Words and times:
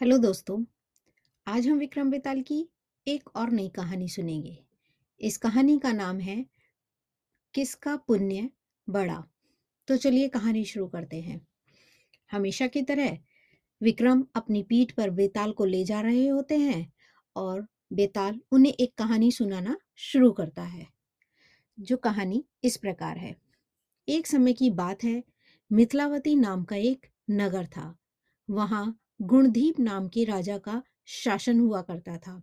Hello 0.00 0.18
दोस्तों, 0.18 0.64
आज 1.46 1.66
हम 1.66 1.78
विक्रम 1.78 2.10
बेताल 2.10 2.40
की 2.42 2.68
एक 3.06 3.36
और 3.36 3.50
नई 3.50 3.68
कहानी 3.68 4.08
सुनेंगे। 4.08 4.58
इस 5.20 5.36
कहानी 5.36 5.78
का 5.78 5.92
नाम 5.92 6.20
है, 6.20 6.44
किसका 7.54 7.96
पुण्य 7.96 8.50
बड़ा? 8.88 9.24
तो 9.88 9.96
चलिए 9.96 10.28
कहानी 10.28 10.64
शुरू 10.64 10.86
करते 10.86 11.20
हैं। 11.20 11.40
हमेशा 12.30 12.66
की 12.66 12.82
तरह, 12.82 13.18
विक्रम 13.80 14.24
अपनी 14.34 14.62
पीठ 14.62 14.92
पर 14.92 15.10
बेताल 15.10 15.52
को 15.52 15.64
ले 15.64 15.84
जा 15.84 16.00
रहे 16.00 16.26
होते 16.28 16.58
हैं 16.58 16.92
और 17.36 17.66
बेताल 17.92 18.40
उन्हें 18.52 18.72
एक 18.72 18.94
कहानी 18.98 19.32
सुनाना 19.32 19.76
शुरू 19.96 20.30
करता 20.32 20.62
है, 20.62 20.86
जो 21.78 21.96
कहानी 21.96 22.44
इस 22.64 22.76
प्रकार 22.76 23.18
है। 23.18 23.36
एक 24.08 24.26
समय 24.26 24.52
की 24.52 24.70
बात 24.70 25.04
है, 25.04 25.22
मिथिलावती 25.72 26.36
नाम 26.36 26.64
का 26.64 26.76
एक 26.76 27.06
नगर 27.30 27.66
था। 27.66 27.94
वहाँ 28.50 28.98
गुणदीप 29.20 29.78
नाम 29.80 30.08
के 30.08 30.24
राजा 30.24 30.58
का 30.58 30.82
शासन 31.06 31.60
हुआ 31.60 31.80
करता 31.82 32.16
था। 32.16 32.42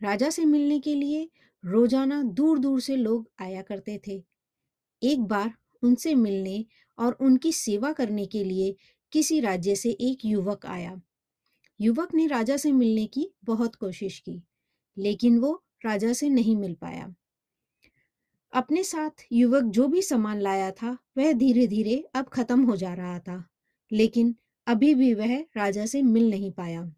राजा 0.00 0.28
से 0.30 0.44
मिलने 0.44 0.78
के 0.80 0.94
लिए 0.94 1.28
रोज़ाना 1.64 2.22
दूर 2.22 2.58
दूर 2.58 2.80
से 2.80 2.96
लोग 2.96 3.30
आया 3.40 3.62
करते 3.62 4.00
थे। 4.08 4.22
एक 5.02 5.22
बार 5.22 5.52
उनसे 5.82 6.14
मिलने 6.14 6.64
और 6.98 7.16
उनकी 7.20 7.52
सेवा 7.52 7.92
करने 7.92 8.26
के 8.26 8.44
लिए 8.44 8.74
किसी 9.12 9.40
राज्य 9.40 9.74
से 9.76 9.90
एक 9.90 10.24
युवक 10.24 10.66
आया। 10.66 11.00
युवक 11.80 12.14
ने 12.14 12.26
राजा 12.26 12.56
से 12.56 12.72
मिलने 12.72 13.06
की 13.06 13.28
बहुत 13.44 13.74
कोशिश 13.74 14.18
की, 14.18 14.42
लेकिन 14.96 15.38
वो 15.38 15.62
राजा 15.84 16.12
से 16.12 16.28
नहीं 16.28 16.56
मिल 16.56 16.74
पाया। 16.74 17.14
अपने 18.52 18.84
साथ 18.84 19.26
युवक 19.32 19.62
जो 19.64 19.88
भी 19.88 20.02
सामान 20.02 20.40
लाया 20.40 20.70
था, 20.70 20.96
वह 21.18 21.32
धीरे 21.32 21.66
धीरे 21.66 22.02
अब 22.14 22.28
खत्म 22.28 22.64
हो 22.64 22.76
जा 22.76 22.94
रहा 22.94 23.18
था, 23.18 23.44
लेकिन 23.90 24.34
अभी 24.66 24.94
भी 24.94 25.14
वह 25.14 25.38
राजा 25.56 25.86
से 25.86 26.02
मिल 26.02 26.30
नहीं 26.30 26.52
पाया। 26.52 26.94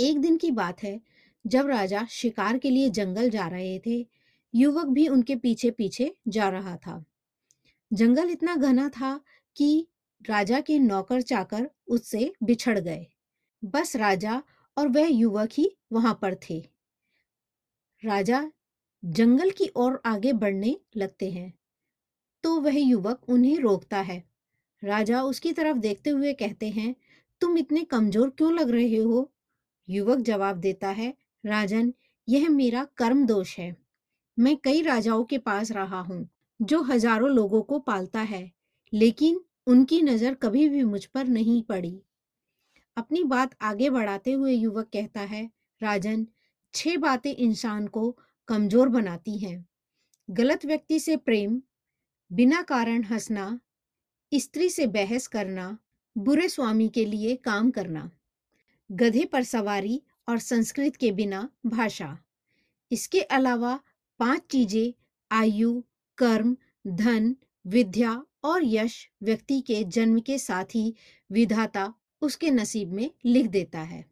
एक 0.00 0.20
दिन 0.20 0.36
की 0.36 0.50
बात 0.50 0.82
है, 0.82 1.00
जब 1.46 1.66
राजा 1.66 2.06
शिकार 2.10 2.58
के 2.58 2.70
लिए 2.70 2.90
जंगल 2.90 3.30
जा 3.30 3.48
रहे 3.48 3.78
थे, 3.78 4.06
युवक 4.54 4.86
भी 4.86 5.08
उनके 5.08 5.36
पीछे 5.36 5.70
पीछे 5.70 6.16
जा 6.28 6.48
रहा 6.48 6.76
था। 6.76 7.04
जंगल 7.92 8.30
इतना 8.30 8.56
घना 8.56 8.88
था 8.88 9.20
कि 9.56 9.88
राजा 10.28 10.60
के 10.60 10.78
नौकर 10.78 11.20
चाकर 11.22 11.70
उससे 11.88 12.32
बिछड़ 12.42 12.78
गए। 12.78 13.06
बस 13.64 13.96
राजा 13.96 14.42
और 14.78 14.88
वह 14.88 15.06
युवक 15.06 15.48
ही 15.52 15.76
वहाँ 15.92 16.18
पर 16.22 16.34
थे। 16.34 16.68
राजा 18.04 18.52
जंगल 19.04 19.50
की 19.50 19.70
ओर 19.76 20.02
आगे 20.06 20.32
बढ़ने 20.32 20.80
लगते 20.96 21.30
हैं 21.30 21.54
तो 22.44 22.60
वह 22.60 22.78
युवक 22.78 23.28
उन्हें 23.28 23.58
रोकता 23.58 24.00
है। 24.00 24.25
राजा 24.82 25.22
उसकी 25.22 25.52
तरफ़ 25.52 25.76
देखते 25.76 26.10
हुए 26.10 26.32
कहते 26.32 26.68
हैं, 26.70 26.94
तुम 27.40 27.58
इतने 27.58 27.84
कमज़ोर 27.84 28.30
क्यों 28.30 28.52
लग 28.52 28.70
रहे 28.70 28.96
हो? 28.96 29.32
युवक 29.88 30.18
जवाब 30.18 30.56
देता 30.56 30.88
है, 30.88 31.14
राजन, 31.44 31.92
यह 32.28 32.48
मेरा 32.48 32.84
कर्म 32.96 33.26
दोष 33.26 33.58
है। 33.58 33.76
मैं 34.38 34.56
कई 34.56 34.82
राजाओं 34.82 35.24
के 35.24 35.38
पास 35.38 35.72
रहा 35.72 36.00
हूँ, 36.00 36.28
जो 36.62 36.82
हज़ारों 36.82 37.30
लोगों 37.30 37.62
को 37.62 37.78
पालता 37.78 38.20
है, 38.20 38.50
लेकिन 38.92 39.40
उनकी 39.66 40.02
नज़र 40.02 40.34
कभी 40.34 40.68
भी 40.68 40.82
मुझ 40.84 41.04
पर 41.04 41.26
नहीं 41.26 41.62
पड़ी। 41.62 42.00
अपनी 42.96 43.24
बात 43.24 43.54
आगे 43.62 43.90
बढ़ाते 43.90 44.32
हुए 44.32 44.52
युवक 44.52 44.88
कहता 44.92 45.20
है, 45.20 45.50
राजन, 45.80 46.26
छह 46.74 46.96
बातें 46.96 47.34
इंसान 47.34 47.86
को 47.86 48.16
कमज़ोर 48.48 48.88
बनाती 48.88 49.38
हैं। 49.38 49.66
गलत 50.30 50.64
व्यक्ति 50.66 51.00
से 51.00 51.16
प्रेम, 51.16 51.62
बिना 52.32 52.62
कारण 52.62 53.02
हंसना 53.04 53.60
स्त्री 54.32 54.68
से 54.70 54.86
बहस 54.86 55.26
करना, 55.26 55.78
बुरे 56.18 56.48
स्वामी 56.48 56.88
के 56.88 57.04
लिए 57.04 57.36
काम 57.36 57.70
करना, 57.70 58.10
गधे 58.92 59.24
पर 59.24 59.42
सवारी 59.42 60.02
और 60.28 60.38
संस्कृत 60.38 60.96
के 60.96 61.12
बिना 61.12 61.48
भाषा। 61.66 62.18
इसके 62.90 63.20
अलावा 63.20 63.80
पाँच 64.18 64.42
चीज़ें, 64.50 64.92
आयु, 65.30 65.82
कर्म, 66.18 66.56
धन, 66.86 67.36
विद्या 67.66 68.24
और 68.44 68.64
यश 68.64 69.10
व्यक्ति 69.22 69.60
के 69.60 69.84
जन्म 69.84 70.20
के 70.20 70.38
साथ 70.38 70.64
ही 70.64 70.94
विधाता 71.30 71.94
उसके 72.22 72.50
नसीब 72.50 72.92
में 72.92 73.10
लिख 73.24 73.46
देता 73.46 73.80
है। 73.80 74.04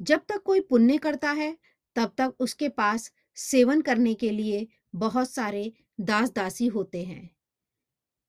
जब 0.00 0.20
तक 0.28 0.42
कोई 0.42 0.60
पुण्य 0.60 0.98
करता 0.98 1.30
है, 1.30 1.58
तब 1.96 2.14
तक 2.18 2.34
उसके 2.40 2.68
पास 2.68 3.12
सेवन 3.34 3.80
करने 3.80 4.14
के 4.14 4.30
लिए 4.30 4.66
बहुत 4.94 5.30
सारे 5.30 5.72
दास 6.00 6.30
दासी 6.30 6.66
होते 6.66 7.04
हैं। 7.04 7.33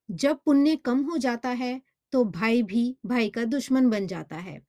जब 0.09 0.39
पुण्य 0.45 0.75
कम 0.75 1.01
हो 1.01 1.17
जाता 1.17 1.49
है 1.49 1.81
तो 2.13 2.23
भाई 2.25 2.61
भी 2.63 2.95
भाई 3.05 3.29
का 3.29 3.43
दुश्मन 3.45 3.89
बन 3.89 4.07
जाता 4.07 4.35
है। 4.35 4.59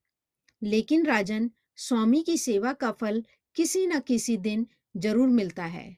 लेकिन 0.62 1.06
राजन, 1.06 1.50
स्वामी 1.76 2.22
की 2.22 2.36
सेवा 2.36 2.72
का 2.72 2.91
फल 2.92 3.22
किसी 3.56 3.86
न 3.86 4.00
किसी 4.00 4.36
दिन 4.36 4.66
ज़रूर 4.97 5.28
मिलता 5.28 5.64
है। 5.64 5.97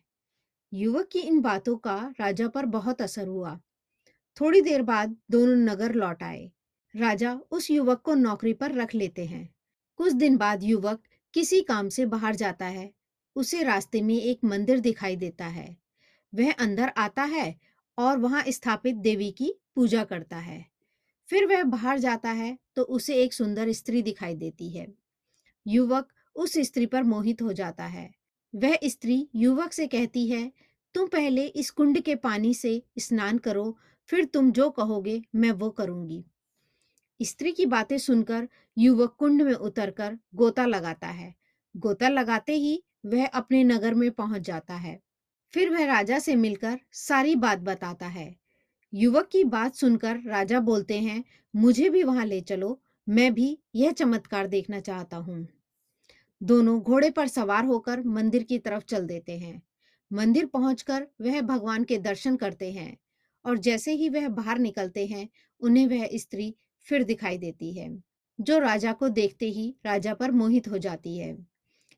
युवक 0.72 1.08
की 1.08 1.18
इन 1.18 1.40
बातों 1.40 1.76
का 1.76 1.96
राजा 2.20 2.48
पर 2.48 2.66
बहुत 2.66 3.02
असर 3.02 3.26
हुआ। 3.26 3.58
थोड़ी 4.36 4.60
देर 4.60 4.82
बाद 4.82 5.16
दोनों 5.30 5.56
नगर 5.56 5.94
लौट 5.94 6.22
आए। 6.22 6.50
राजा 6.94 7.32
उस 7.50 7.70
युवक 7.70 8.00
को 8.00 8.14
नौकरी 8.14 8.52
पर 8.52 8.72
रख 8.72 8.94
लेते 8.94 9.24
हैं। 9.24 9.48
कुछ 9.98 10.12
दिन 10.12 10.36
बाद 10.36 10.62
युवक 10.62 11.02
किसी 11.34 11.60
काम 11.60 11.88
से 11.88 12.06
बाहर 12.06 12.34
जाता 12.34 12.66
है। 12.66 12.90
उसे 13.36 13.62
रास्ते 13.62 14.02
में 14.02 14.14
एक 14.14 14.44
मंदिर 14.44 14.80
दिखाई 14.80 15.16
देता 15.16 15.46
है। 15.46 15.76
वह 16.32 16.52
अंदर 16.52 16.92
आता 16.96 17.22
है 17.22 17.54
और 17.98 18.18
वहाँ 18.18 18.44
स्थापित 18.48 18.96
देवी 18.96 19.30
की 19.30 19.54
पूजा 19.74 20.04
करता 20.04 20.36
है। 20.36 20.64
फिर 21.28 21.46
वह 21.46 21.62
बाहर 21.62 21.98
जाता 21.98 22.30
है 22.30 22.58
तो 22.76 22.82
उसे 22.82 23.14
एक 23.14 23.32
सुंदर 23.32 23.72
स्त्री 23.72 24.02
दिखाई 24.02 24.34
देती 24.34 24.70
है। 24.70 24.86
युवक 25.66 26.08
उस 26.36 26.52
स्त्री 26.58 26.86
पर 26.86 27.02
मोहित 27.02 27.42
हो 27.42 27.52
जाता 27.52 27.84
है। 27.84 28.10
वह 28.54 28.78
स्त्री 28.84 29.28
युवक 29.34 29.72
से 29.72 29.86
कहती 29.86 30.28
है, 30.28 30.52
तुम 30.94 31.06
पहले 31.06 31.46
इस 31.46 31.70
कुंड 31.70 32.00
के 32.00 32.14
पानी 32.14 32.54
से 32.54 32.82
स्नान 32.98 33.38
करो, 33.38 33.76
फिर 34.08 34.24
तुम 34.24 34.50
जो 34.52 34.70
कहोगे 34.70 35.22
मैं 35.34 35.50
वो 35.50 35.70
करूँगी। 35.70 36.24
स्त्री 37.22 37.52
की 37.52 37.66
बातें 37.66 37.98
सुनकर 37.98 38.48
युवक 38.78 39.16
कुंड 39.18 39.42
में 39.42 39.52
उतरकर 39.52 40.18
गोता 40.34 40.66
लगाता 40.66 41.06
है। 41.06 41.34
गोता 41.76 42.08
लगाते 42.08 42.52
ही 42.52 42.82
वह 43.06 43.26
अपने 43.26 43.64
नगर 43.64 43.94
में 43.94 44.10
पहुँच 44.10 44.42
जाता 44.42 44.74
है। 44.74 45.00
फिर 45.52 45.70
वह 45.70 45.84
राजा 45.84 46.18
से 46.18 46.36
मिलकर 46.36 46.80
सारी 46.92 47.34
बात 47.34 47.58
बताता 47.58 48.06
है। 48.06 48.36
युवक 48.94 49.28
की 49.32 49.44
बात 49.44 49.74
सुनकर 49.74 50.20
राजा 50.26 50.60
बोलते 50.60 50.98
हैं, 51.00 51.24
मुझे 51.56 51.90
भी 51.90 52.02
वहाँ 52.02 52.26
ले 52.26 52.40
चलो, 52.40 52.80
मैं 53.08 53.34
भी 53.34 53.58
यह 53.74 53.92
चमत्कार 53.92 54.46
देखना 54.46 54.80
चाहता 54.80 55.16
हूँ। 55.16 55.48
दोनों 56.42 56.80
घोड़े 56.80 57.10
पर 57.10 57.28
सवार 57.28 57.64
होकर 57.64 58.02
मंदिर 58.02 58.42
की 58.42 58.58
तरफ़ 58.58 58.84
चल 58.84 59.06
देते 59.06 59.38
हैं। 59.38 59.62
मंदिर 60.12 60.46
पहुंचकर 60.46 61.06
वह 61.20 61.40
भगवान 61.40 61.84
के 61.84 61.98
दर्शन 61.98 62.36
करते 62.36 62.72
हैं 62.72 62.96
और 63.44 63.58
जैसे 63.58 63.92
ही 63.92 64.08
वह 64.08 64.28
बाहर 64.28 64.58
निकलते 64.58 65.06
हैं, 65.06 65.28
उन्हें 65.60 65.86
वह 65.86 66.08
स्त्री 66.14 66.54
फिर 66.80 67.04
दिखाई 67.04 67.38
देती 67.38 67.72
है, 67.72 68.02
जो 68.40 68.58
राजा 68.58 68.92
को 68.92 69.08
देखते 69.08 69.46
ही 69.46 69.74
राजा 69.86 70.14
पर 70.14 70.30
मोहित 70.30 70.68
हो 70.68 70.78
जाती 70.78 71.18
है। 71.18 71.46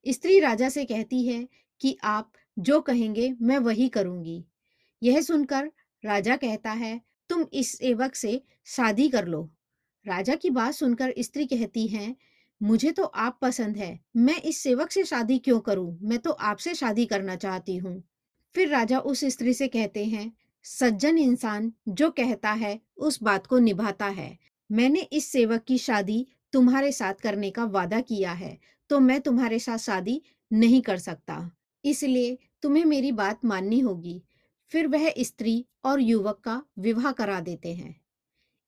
स्त्री 0.08 0.40
राजा 0.40 0.68
से 0.68 0.84
कहती 0.84 1.26
है 1.26 1.48
कि, 1.80 1.96
आप 2.04 2.32
जो 2.60 2.80
कहेंगे, 2.80 3.32
मैं 3.42 3.58
वही 3.58 3.88
करूँगी। 3.88 4.44
यह 5.02 5.20
सुनकर 5.20 5.70
राजा 6.04 6.36
कहता 6.36 6.70
है, 6.70 7.00
तुम 7.30 7.46
इस 7.52 7.76
सेवक 7.78 8.14
से 8.14 8.40
शादी 8.66 9.08
कर 9.08 9.26
लो। 9.26 9.48
राजा 10.06 10.34
की 10.34 10.50
बात 10.50 10.74
सुनकर 10.74 11.12
स्त्री 11.18 11.46
कहती 11.46 11.86
है, 11.86 12.14
मुझे 12.60 12.90
तो 12.92 13.04
आप 13.04 13.38
पसंद 13.42 13.76
है। 13.76 13.98
मैं 14.16 14.40
इस 14.42 14.58
सेवक 14.58 14.90
से 14.90 15.04
शादी 15.04 15.38
क्यों 15.38 15.60
करूँ? 15.60 15.98
मैं 16.02 16.18
तो 16.18 16.30
आपसे 16.30 16.74
शादी 16.74 17.06
करना 17.06 17.36
चाहती 17.36 17.76
हूँ। 17.76 18.02
फिर 18.54 18.68
राजा 18.68 18.98
उस 18.98 19.24
स्त्री 19.24 19.54
से 19.54 19.68
कहते 19.68 20.04
हैं, 20.04 20.32
सज्जन 20.64 21.18
इंसान 21.18 21.72
जो 21.88 22.10
कहता 22.10 22.50
है, 22.50 22.80
उस 22.96 23.22
बात 23.22 23.46
को 23.46 23.58
निभाता 23.58 24.06
है। 24.06 24.38
मैंने 24.70 25.00
इस 25.02 25.26
सेवक 25.26 25.64
की 25.64 25.78
शादी 25.78 26.26
तुम्हारे 26.52 26.92
साथ 26.92 27.14
करने 27.14 27.50
का 27.50 27.64
वादा 27.64 28.00
किया 28.00 28.32
है 28.32 28.58
तो 28.90 28.98
मैं 29.00 29.20
तुम्हारे 29.20 29.58
साथ 29.58 29.78
शादी 29.78 30.20
नहीं 30.50 30.80
कर 30.82 30.96
सकता। 30.98 31.50
इसलिए 31.84 32.38
तुम्हें 32.62 32.84
मेरी 32.84 33.12
बात 33.12 33.44
माननी 33.44 33.80
होगी। 33.80 34.22
फिर 34.68 34.86
वह 34.86 35.12
स्त्री 35.18 35.66
और 35.84 36.00
युवक 36.00 36.40
का 36.44 36.62
विवाह 36.78 37.12
करा 37.12 37.40
देते 37.40 37.74
हैं। 37.74 38.00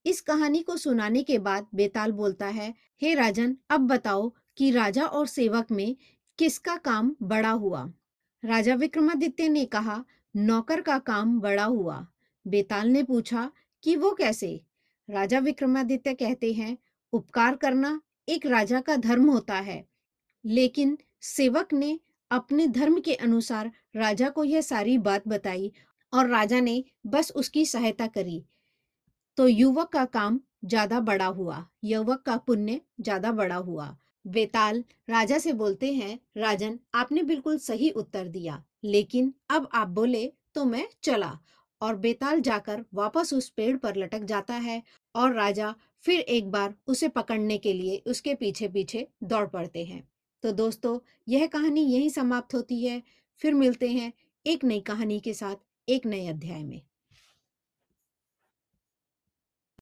इस 0.06 0.20
कहानी 0.20 0.62
को 0.62 0.76
सुनाने 0.76 1.22
के 1.22 1.38
बाद 1.38 1.66
बेताल 1.74 2.12
बोलता 2.12 2.46
है, 2.46 2.74
हे 3.02 3.14
राजन, 3.14 3.56
अब 3.70 3.80
बताओ 3.80 4.32
कि 4.56 4.70
राजा 4.70 5.06
और 5.06 5.26
सेवक 5.26 5.70
में 5.70 5.96
किसका 6.38 6.76
काम 6.76 7.16
बड़ा 7.22 7.50
हुआ? 7.50 7.92
राजा 8.44 8.74
विक्रमादित्य 8.74 9.48
ने 9.48 9.64
कहा, 9.64 10.04
नौकर 10.36 10.80
का 10.80 10.98
काम 10.98 11.40
बड़ा 11.40 11.64
हुआ। 11.64 12.06
बेताल 12.46 12.88
ने 12.88 13.02
पूछा, 13.02 13.52
कि 13.82 13.96
वो 13.96 14.10
कैसे? 14.10 14.62
राजा 15.10 15.38
विक्रमादित्य 15.38 16.14
कहते 16.14 16.52
हैं, 16.52 16.78
उपकार 17.12 17.56
करना 17.56 18.00
एक 18.28 18.46
राजा 18.46 18.80
का 18.80 18.96
धर्म 18.96 19.30
होता 19.30 19.54
है, 19.54 19.88
लेकिन 20.44 20.98
सेवक 21.20 21.72
ने 21.72 22.00
अपने 22.30 22.66
धर्म 22.66 23.00
के 23.00 23.14
अनुसार 23.14 23.70
राजा 23.94 24.28
को 24.28 24.44
यह 24.44 24.60
सारी 24.62 24.96
बात 25.00 25.28
बताई 25.28 25.72
और 26.12 26.28
राजा 26.28 26.60
ने 26.60 26.82
बस 27.06 27.32
उसकी 27.32 27.64
सहायता 27.66 28.06
करी। 28.08 28.42
तो 29.38 29.46
युवक 29.48 29.88
का 29.88 30.04
काम 30.06 30.40
ज़्यादा 30.64 31.00
बड़ा 31.00 31.26
हुआ, 31.26 31.64
युवक 31.84 32.22
का 32.22 32.36
पुण्य 32.38 32.80
ज़्यादा 33.00 33.32
बड़ा 33.32 33.56
हुआ। 33.56 33.96
बेताल 34.24 34.82
राजा 35.10 35.38
से 35.38 35.52
बोलते 35.52 35.92
हैं, 35.92 36.18
राजन, 36.36 36.78
आपने 36.94 37.22
बिल्कुल 37.22 37.58
सही 37.58 37.90
उत्तर 37.92 38.28
दिया, 38.28 38.62
लेकिन 38.84 39.32
अब 39.50 39.68
आप 39.74 39.88
बोले 39.90 40.26
तो 40.54 40.64
मैं 40.64 40.86
चला। 41.02 41.38
और 41.80 41.96
बेताल 41.96 42.40
जाकर 42.40 42.84
वापस 42.94 43.32
उस 43.34 43.48
पेड़ 43.48 43.76
पर 43.76 43.96
लटक 43.96 44.24
जाता 44.24 44.54
है 44.56 44.82
और 45.14 45.32
राजा 45.34 45.74
फिर 46.04 46.20
एक 46.20 46.50
बार 46.50 46.74
उसे 46.86 47.08
पकड़ने 47.08 47.56
के 47.58 47.72
लिए 47.72 48.02
उसके 48.06 48.34
पीछे 48.34 48.68
पीछे 48.68 49.06
दौड़ 49.24 49.46
पड़ते 49.48 49.84
हैं। 49.84 50.02
तो 50.42 50.52
दोस्तों, 50.52 50.98
यह 51.28 51.46
कहानी 51.46 51.84
यहीं 51.84 52.08
समाप्त 52.10 52.54
होती 52.54 52.84
है। 52.84 53.02
फिर 53.42 53.54
मिलते 53.54 53.88
हैं 53.88 54.12
एक 54.46 54.64
नई 54.64 54.80
कहानी 54.80 55.20
के 55.20 55.34
साथ 55.34 55.56
एक 55.88 56.06
नए 56.06 56.26
अध्याय 56.26 56.62
में। 56.64 56.80